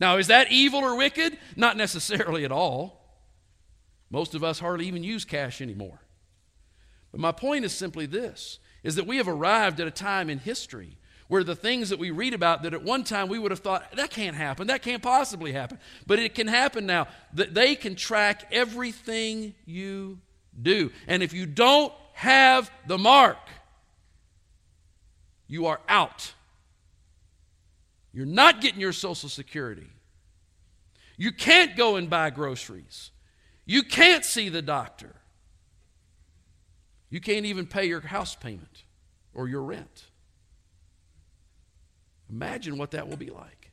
[0.01, 1.39] Now, is that evil or wicked?
[1.57, 3.03] Not necessarily at all.
[4.11, 6.01] Most of us hardly even use cash anymore.
[7.13, 10.39] But my point is simply this is that we have arrived at a time in
[10.39, 10.99] history
[11.29, 13.85] where the things that we read about that at one time we would have thought
[13.95, 17.95] that can't happen that can't possibly happen but it can happen now that they can
[17.95, 20.19] track everything you
[20.61, 23.39] do and if you don't have the mark
[25.47, 26.33] you are out
[28.13, 29.89] you're not getting your social security
[31.17, 33.11] you can't go and buy groceries
[33.65, 35.15] you can't see the doctor.
[37.11, 38.85] You can't even pay your house payment
[39.35, 40.07] or your rent.
[42.31, 43.71] Imagine what that will be like.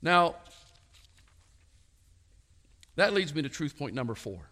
[0.00, 0.36] Now,
[2.96, 4.47] that leads me to truth point number four.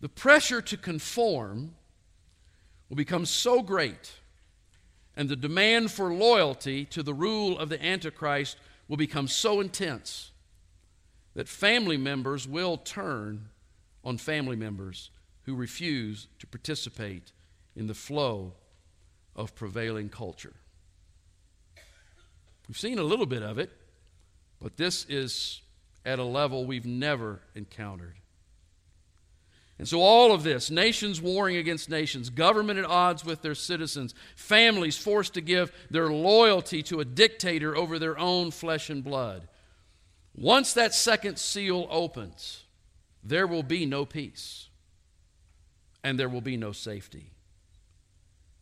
[0.00, 1.74] The pressure to conform
[2.88, 4.12] will become so great
[5.16, 8.56] and the demand for loyalty to the rule of the Antichrist
[8.88, 10.30] will become so intense
[11.34, 13.48] that family members will turn
[14.02, 15.10] on family members
[15.42, 17.32] who refuse to participate
[17.76, 18.54] in the flow
[19.36, 20.54] of prevailing culture.
[22.66, 23.70] We've seen a little bit of it,
[24.60, 25.60] but this is
[26.04, 28.14] at a level we've never encountered.
[29.80, 34.14] And so, all of this nations warring against nations, government at odds with their citizens,
[34.36, 39.48] families forced to give their loyalty to a dictator over their own flesh and blood.
[40.34, 42.64] Once that second seal opens,
[43.24, 44.68] there will be no peace
[46.04, 47.30] and there will be no safety.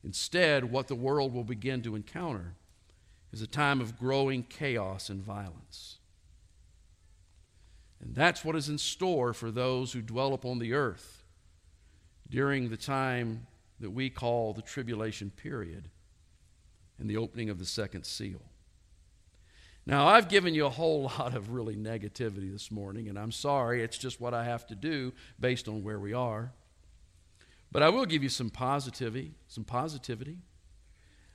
[0.05, 2.55] Instead, what the world will begin to encounter
[3.33, 5.98] is a time of growing chaos and violence.
[8.01, 11.25] And that's what is in store for those who dwell upon the earth
[12.31, 13.47] during the time
[13.81, 15.89] that we call the tribulation period
[16.99, 18.43] and the opening of the second seal.
[19.87, 23.83] Now, I've given you a whole lot of really negativity this morning, and I'm sorry,
[23.83, 26.53] it's just what I have to do based on where we are.
[27.71, 30.39] But I will give you some positivity, some positivity.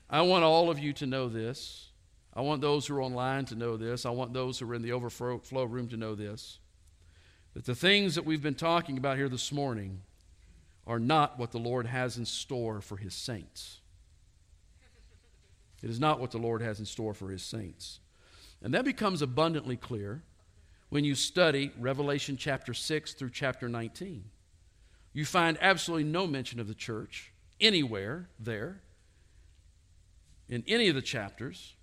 [0.09, 1.89] I want all of you to know this.
[2.35, 4.05] I want those who are online to know this.
[4.05, 6.59] I want those who are in the overflow room to know this.
[7.53, 10.01] That the things that we've been talking about here this morning
[10.87, 13.79] are not what the Lord has in store for his saints.
[15.83, 17.99] It is not what the Lord has in store for his saints.
[18.63, 20.23] And that becomes abundantly clear
[20.89, 24.23] when you study Revelation chapter 6 through chapter 19.
[25.11, 27.31] You find absolutely no mention of the church
[27.61, 28.81] anywhere there
[30.49, 31.75] in any of the chapters.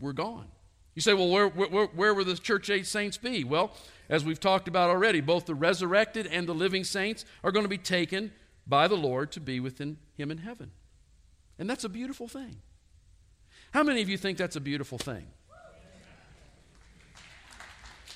[0.00, 0.48] We're gone.
[0.94, 3.42] You say, well, where, where, where will the church age saints be?
[3.42, 3.72] Well,
[4.08, 7.68] as we've talked about already, both the resurrected and the living saints are going to
[7.68, 8.32] be taken
[8.66, 10.70] by the Lord to be within Him in heaven.
[11.58, 12.58] And that's a beautiful thing.
[13.72, 15.26] How many of you think that's a beautiful thing?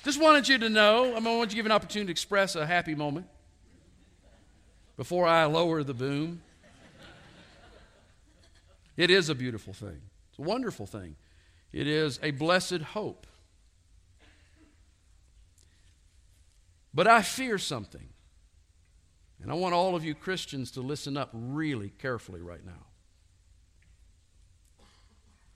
[0.05, 2.65] Just wanted you to know, I want you to give an opportunity to express a
[2.65, 3.27] happy moment
[4.95, 6.41] before I lower the boom.
[8.95, 10.01] It is a beautiful thing.
[10.39, 11.17] It's a wonderful thing.
[11.73, 13.27] It is a blessed hope.
[16.93, 18.07] But I fear something.
[19.41, 22.87] And I want all of you Christians to listen up really carefully right now.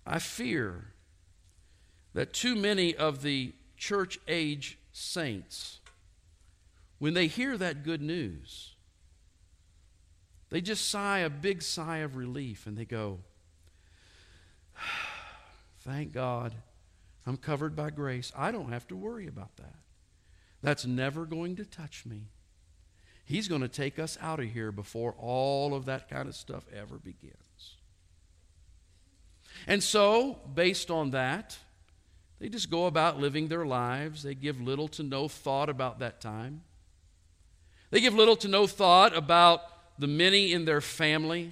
[0.06, 0.88] I fear
[2.14, 5.80] that too many of the church age saints,
[7.00, 8.76] when they hear that good news,
[10.50, 13.20] they just sigh a big sigh of relief and they go,
[15.82, 16.54] Thank God
[17.26, 18.32] I'm covered by grace.
[18.36, 19.76] I don't have to worry about that.
[20.62, 22.28] That's never going to touch me.
[23.26, 26.66] He's going to take us out of here before all of that kind of stuff
[26.74, 27.78] ever begins.
[29.68, 31.58] And so, based on that,
[32.40, 34.24] they just go about living their lives.
[34.24, 36.64] They give little to no thought about that time.
[37.90, 39.62] They give little to no thought about
[40.00, 41.52] the many in their family,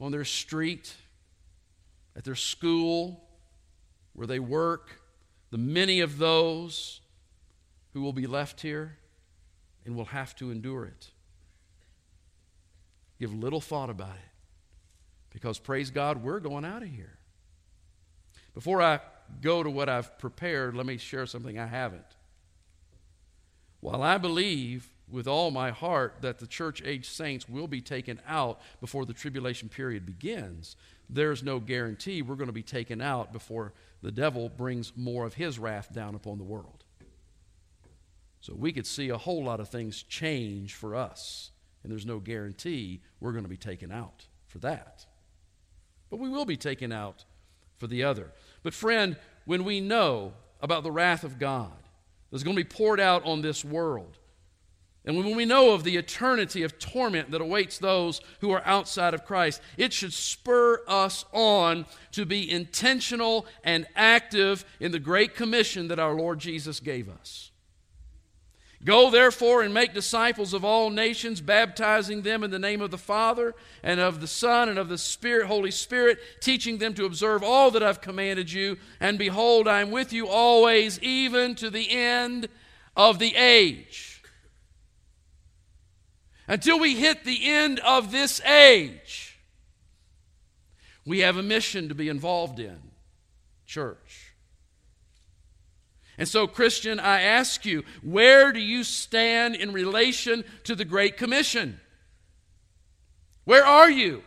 [0.00, 0.94] on their street,
[2.18, 3.22] at their school,
[4.12, 5.00] where they work,
[5.52, 7.00] the many of those
[7.92, 8.98] who will be left here
[9.86, 11.12] and will have to endure it.
[13.20, 14.32] Give little thought about it
[15.30, 17.18] because, praise God, we're going out of here.
[18.52, 18.98] Before I
[19.40, 22.16] go to what I've prepared, let me share something I haven't.
[23.78, 28.20] While I believe with all my heart that the church age saints will be taken
[28.26, 30.74] out before the tribulation period begins,
[31.10, 35.34] there's no guarantee we're going to be taken out before the devil brings more of
[35.34, 36.84] his wrath down upon the world.
[38.40, 41.50] So we could see a whole lot of things change for us,
[41.82, 45.06] and there's no guarantee we're going to be taken out for that.
[46.10, 47.24] But we will be taken out
[47.78, 48.32] for the other.
[48.62, 51.72] But, friend, when we know about the wrath of God
[52.30, 54.18] that's going to be poured out on this world,
[55.08, 59.14] and when we know of the eternity of torment that awaits those who are outside
[59.14, 65.34] of Christ, it should spur us on to be intentional and active in the great
[65.34, 67.50] commission that our Lord Jesus gave us.
[68.84, 72.98] Go therefore and make disciples of all nations, baptizing them in the name of the
[72.98, 77.42] Father and of the Son and of the Spirit, Holy Spirit, teaching them to observe
[77.42, 78.76] all that I've commanded you.
[79.00, 82.50] And behold, I am with you always, even to the end
[82.94, 84.07] of the age.
[86.48, 89.38] Until we hit the end of this age,
[91.04, 92.78] we have a mission to be involved in,
[93.66, 94.32] church.
[96.16, 101.18] And so, Christian, I ask you, where do you stand in relation to the Great
[101.18, 101.78] Commission?
[103.44, 104.22] Where are you?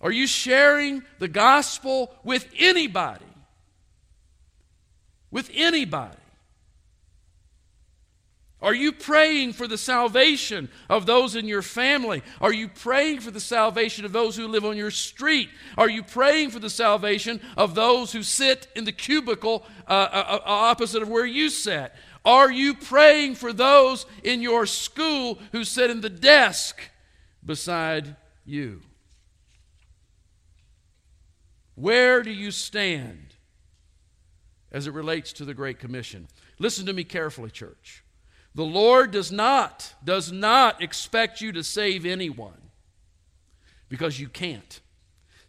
[0.00, 3.24] Are you sharing the gospel with anybody?
[5.30, 6.18] With anybody?
[8.62, 12.22] Are you praying for the salvation of those in your family?
[12.40, 15.50] Are you praying for the salvation of those who live on your street?
[15.76, 20.38] Are you praying for the salvation of those who sit in the cubicle uh, uh,
[20.38, 21.92] uh opposite of where you sit?
[22.24, 26.80] Are you praying for those in your school who sit in the desk
[27.44, 28.80] beside you?
[31.74, 33.34] Where do you stand
[34.72, 36.26] as it relates to the Great Commission?
[36.58, 38.02] Listen to me carefully, church.
[38.56, 42.70] The Lord does not, does not expect you to save anyone
[43.90, 44.80] because you can't.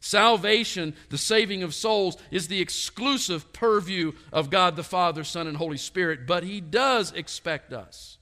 [0.01, 5.55] Salvation, the saving of souls, is the exclusive purview of God the Father, Son, and
[5.55, 8.17] Holy Spirit, but He does expect us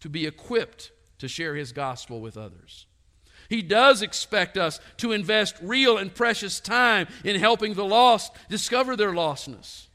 [0.00, 2.86] to be equipped to share His gospel with others.
[3.50, 8.96] He does expect us to invest real and precious time in helping the lost discover
[8.96, 9.88] their lostness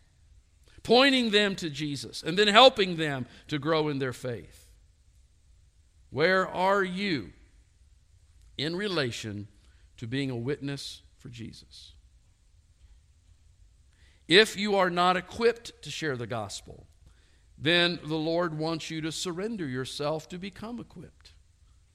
[0.86, 4.68] pointing them to Jesus, and then helping them to grow in their faith.
[6.12, 7.34] Where are you
[8.56, 9.48] in relation
[9.98, 11.94] to being a witness for Jesus?
[14.28, 16.86] If you are not equipped to share the gospel,
[17.58, 21.32] then the Lord wants you to surrender yourself to become equipped.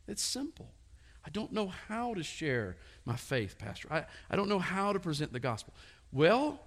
[0.08, 0.72] It's simple.
[1.24, 3.86] I don't know how to share my faith, Pastor.
[3.92, 5.74] I, I don't know how to present the gospel.
[6.10, 6.60] Well,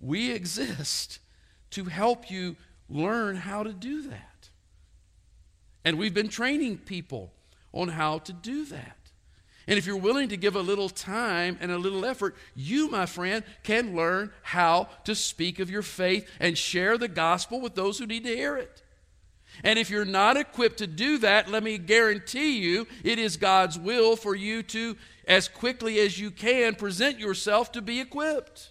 [0.00, 1.18] we exist
[1.74, 2.56] to help you
[2.88, 4.48] learn how to do that.
[5.84, 7.32] And we've been training people
[7.72, 8.96] on how to do that.
[9.66, 13.06] And if you're willing to give a little time and a little effort, you, my
[13.06, 17.98] friend, can learn how to speak of your faith and share the gospel with those
[17.98, 18.82] who need to hear it.
[19.62, 23.78] And if you're not equipped to do that, let me guarantee you it is God's
[23.78, 24.96] will for you to,
[25.26, 28.70] as quickly as you can, present yourself to be equipped.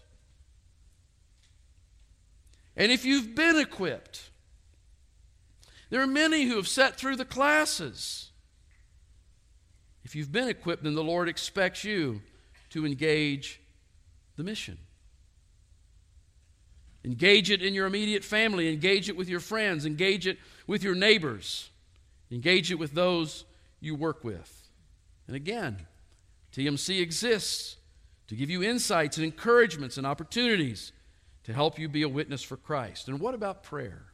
[2.76, 4.30] And if you've been equipped,
[5.90, 8.32] there are many who have sat through the classes.
[10.04, 12.22] If you've been equipped, then the Lord expects you
[12.72, 13.62] to engage
[14.36, 14.80] the mission.
[17.06, 20.96] Engage it in your immediate family, engage it with your friends, engage it with your
[20.96, 21.70] neighbors,
[22.32, 23.46] engage it with those
[23.80, 24.70] you work with.
[25.28, 25.86] And again,
[26.54, 27.76] TMC exists
[28.28, 30.92] to give you insights and encouragements and opportunities
[31.44, 33.08] to help you be a witness for Christ.
[33.08, 34.06] And what about prayer?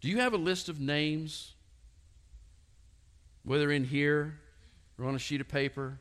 [0.00, 1.54] Do you have a list of names,
[3.42, 4.38] whether in here
[4.98, 5.98] or on a sheet of paper?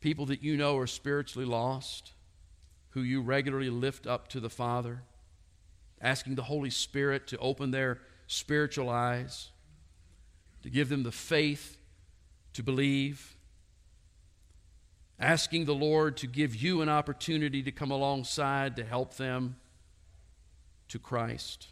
[0.00, 2.12] People that you know are spiritually lost,
[2.90, 5.02] who you regularly lift up to the Father,
[6.00, 9.50] asking the Holy Spirit to open their spiritual eyes,
[10.62, 11.76] to give them the faith
[12.54, 13.36] to believe
[15.20, 19.56] asking the Lord to give you an opportunity to come alongside to help them
[20.88, 21.68] to Christ.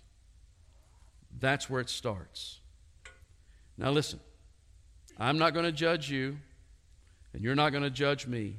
[1.38, 2.60] That's where it starts.
[3.78, 4.20] Now, listen,
[5.18, 6.38] I'm not going to judge you,
[7.32, 8.56] and you're not going to judge me.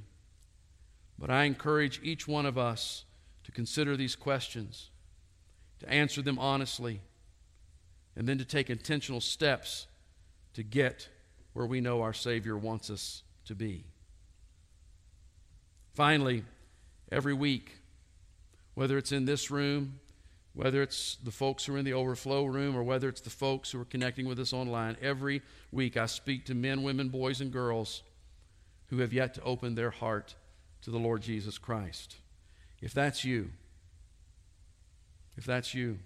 [1.20, 3.04] But I encourage each one of us
[3.44, 4.92] to consider these questions,
[5.80, 7.02] to answer them honestly,
[8.16, 9.88] and then to take intentional steps
[10.54, 11.10] to get
[11.54, 13.84] where we know our Savior wants us to be.
[15.98, 16.44] Finally,
[17.12, 17.80] every week,
[18.76, 20.00] whether it's in this room,
[20.54, 23.72] whether it's the folks who are in the overflow room, or whether it's the folks
[23.72, 25.42] who are connecting with us online, every
[25.72, 28.04] week I speak to men, women, boys, and girls
[28.92, 30.36] who have yet to open their heart
[30.84, 32.18] to the Lord Jesus Christ.
[32.80, 33.50] If that's you,
[35.36, 35.98] if that's you,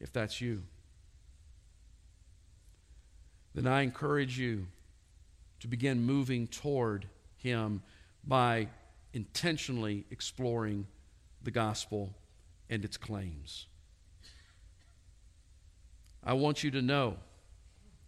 [0.00, 0.64] if that's you,
[3.54, 4.66] then I encourage you
[5.60, 7.06] to begin moving toward
[7.46, 7.80] Him
[8.26, 8.66] by
[9.12, 10.88] intentionally exploring
[11.44, 12.12] the gospel
[12.68, 13.66] and its claims.
[16.24, 17.18] I want you to know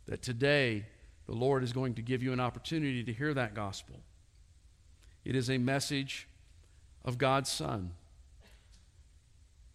[0.07, 0.87] that today
[1.27, 4.01] the Lord is going to give you an opportunity to hear that gospel.
[5.25, 6.27] It is a message
[7.05, 7.93] of God's Son,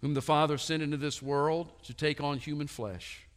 [0.01, 3.27] whom the Father sent into this world to take on human flesh,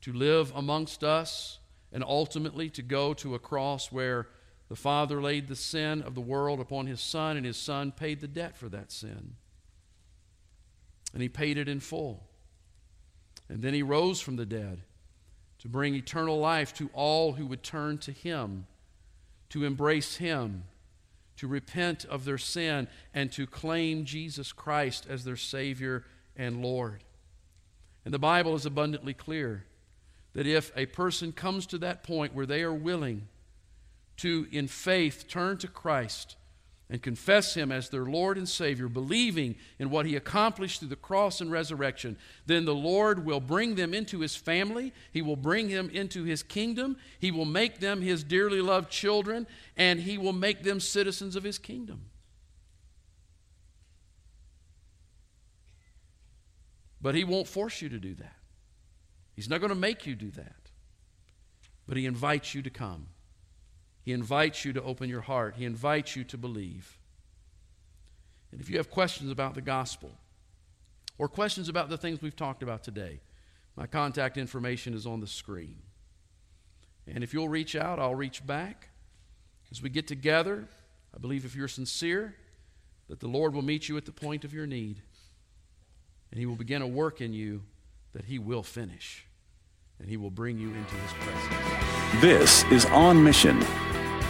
[0.00, 1.58] to live amongst us,
[1.92, 4.28] and ultimately to go to a cross where
[4.70, 8.20] the Father laid the sin of the world upon His Son, and His Son paid
[8.20, 9.34] the debt for that sin.
[11.12, 12.24] And He paid it in full.
[13.50, 14.80] And then He rose from the dead
[15.58, 18.66] to bring eternal life to all who would turn to Him,
[19.50, 20.64] to embrace Him
[21.40, 26.04] to repent of their sin and to claim Jesus Christ as their Savior
[26.36, 27.02] and Lord.
[28.04, 29.64] And the Bible is abundantly clear
[30.34, 33.26] that if a person comes to that point where they are willing
[34.20, 36.36] to, in faith, turn to Christ
[36.90, 40.96] and confess Him as their Lord and Savior, believing in what He accomplished through the
[40.96, 44.92] cross and resurrection, then the Lord will bring them into His family.
[45.12, 46.96] He will bring them into His kingdom.
[47.18, 49.46] He will make them His dearly loved children,
[49.76, 52.06] and He will make them citizens of His kingdom.
[57.00, 58.36] But He won't force you to do that.
[59.34, 60.56] He's not going to make you do that.
[61.86, 63.06] But He invites you to come.
[64.02, 66.98] He invites you to open your heart, He invites you to believe.
[68.52, 70.10] And if you have questions about the gospel
[71.18, 73.20] or questions about the things we've talked about today,
[73.76, 75.76] my contact information is on the screen.
[77.06, 78.88] And if you'll reach out, I'll reach back.
[79.70, 80.66] As we get together,
[81.14, 82.34] I believe if you're sincere,
[83.08, 85.02] that the Lord will meet you at the point of your need.
[86.30, 87.62] And He will begin a work in you
[88.12, 89.26] that He will finish.
[89.98, 92.20] And He will bring you into His presence.
[92.20, 93.64] This is On Mission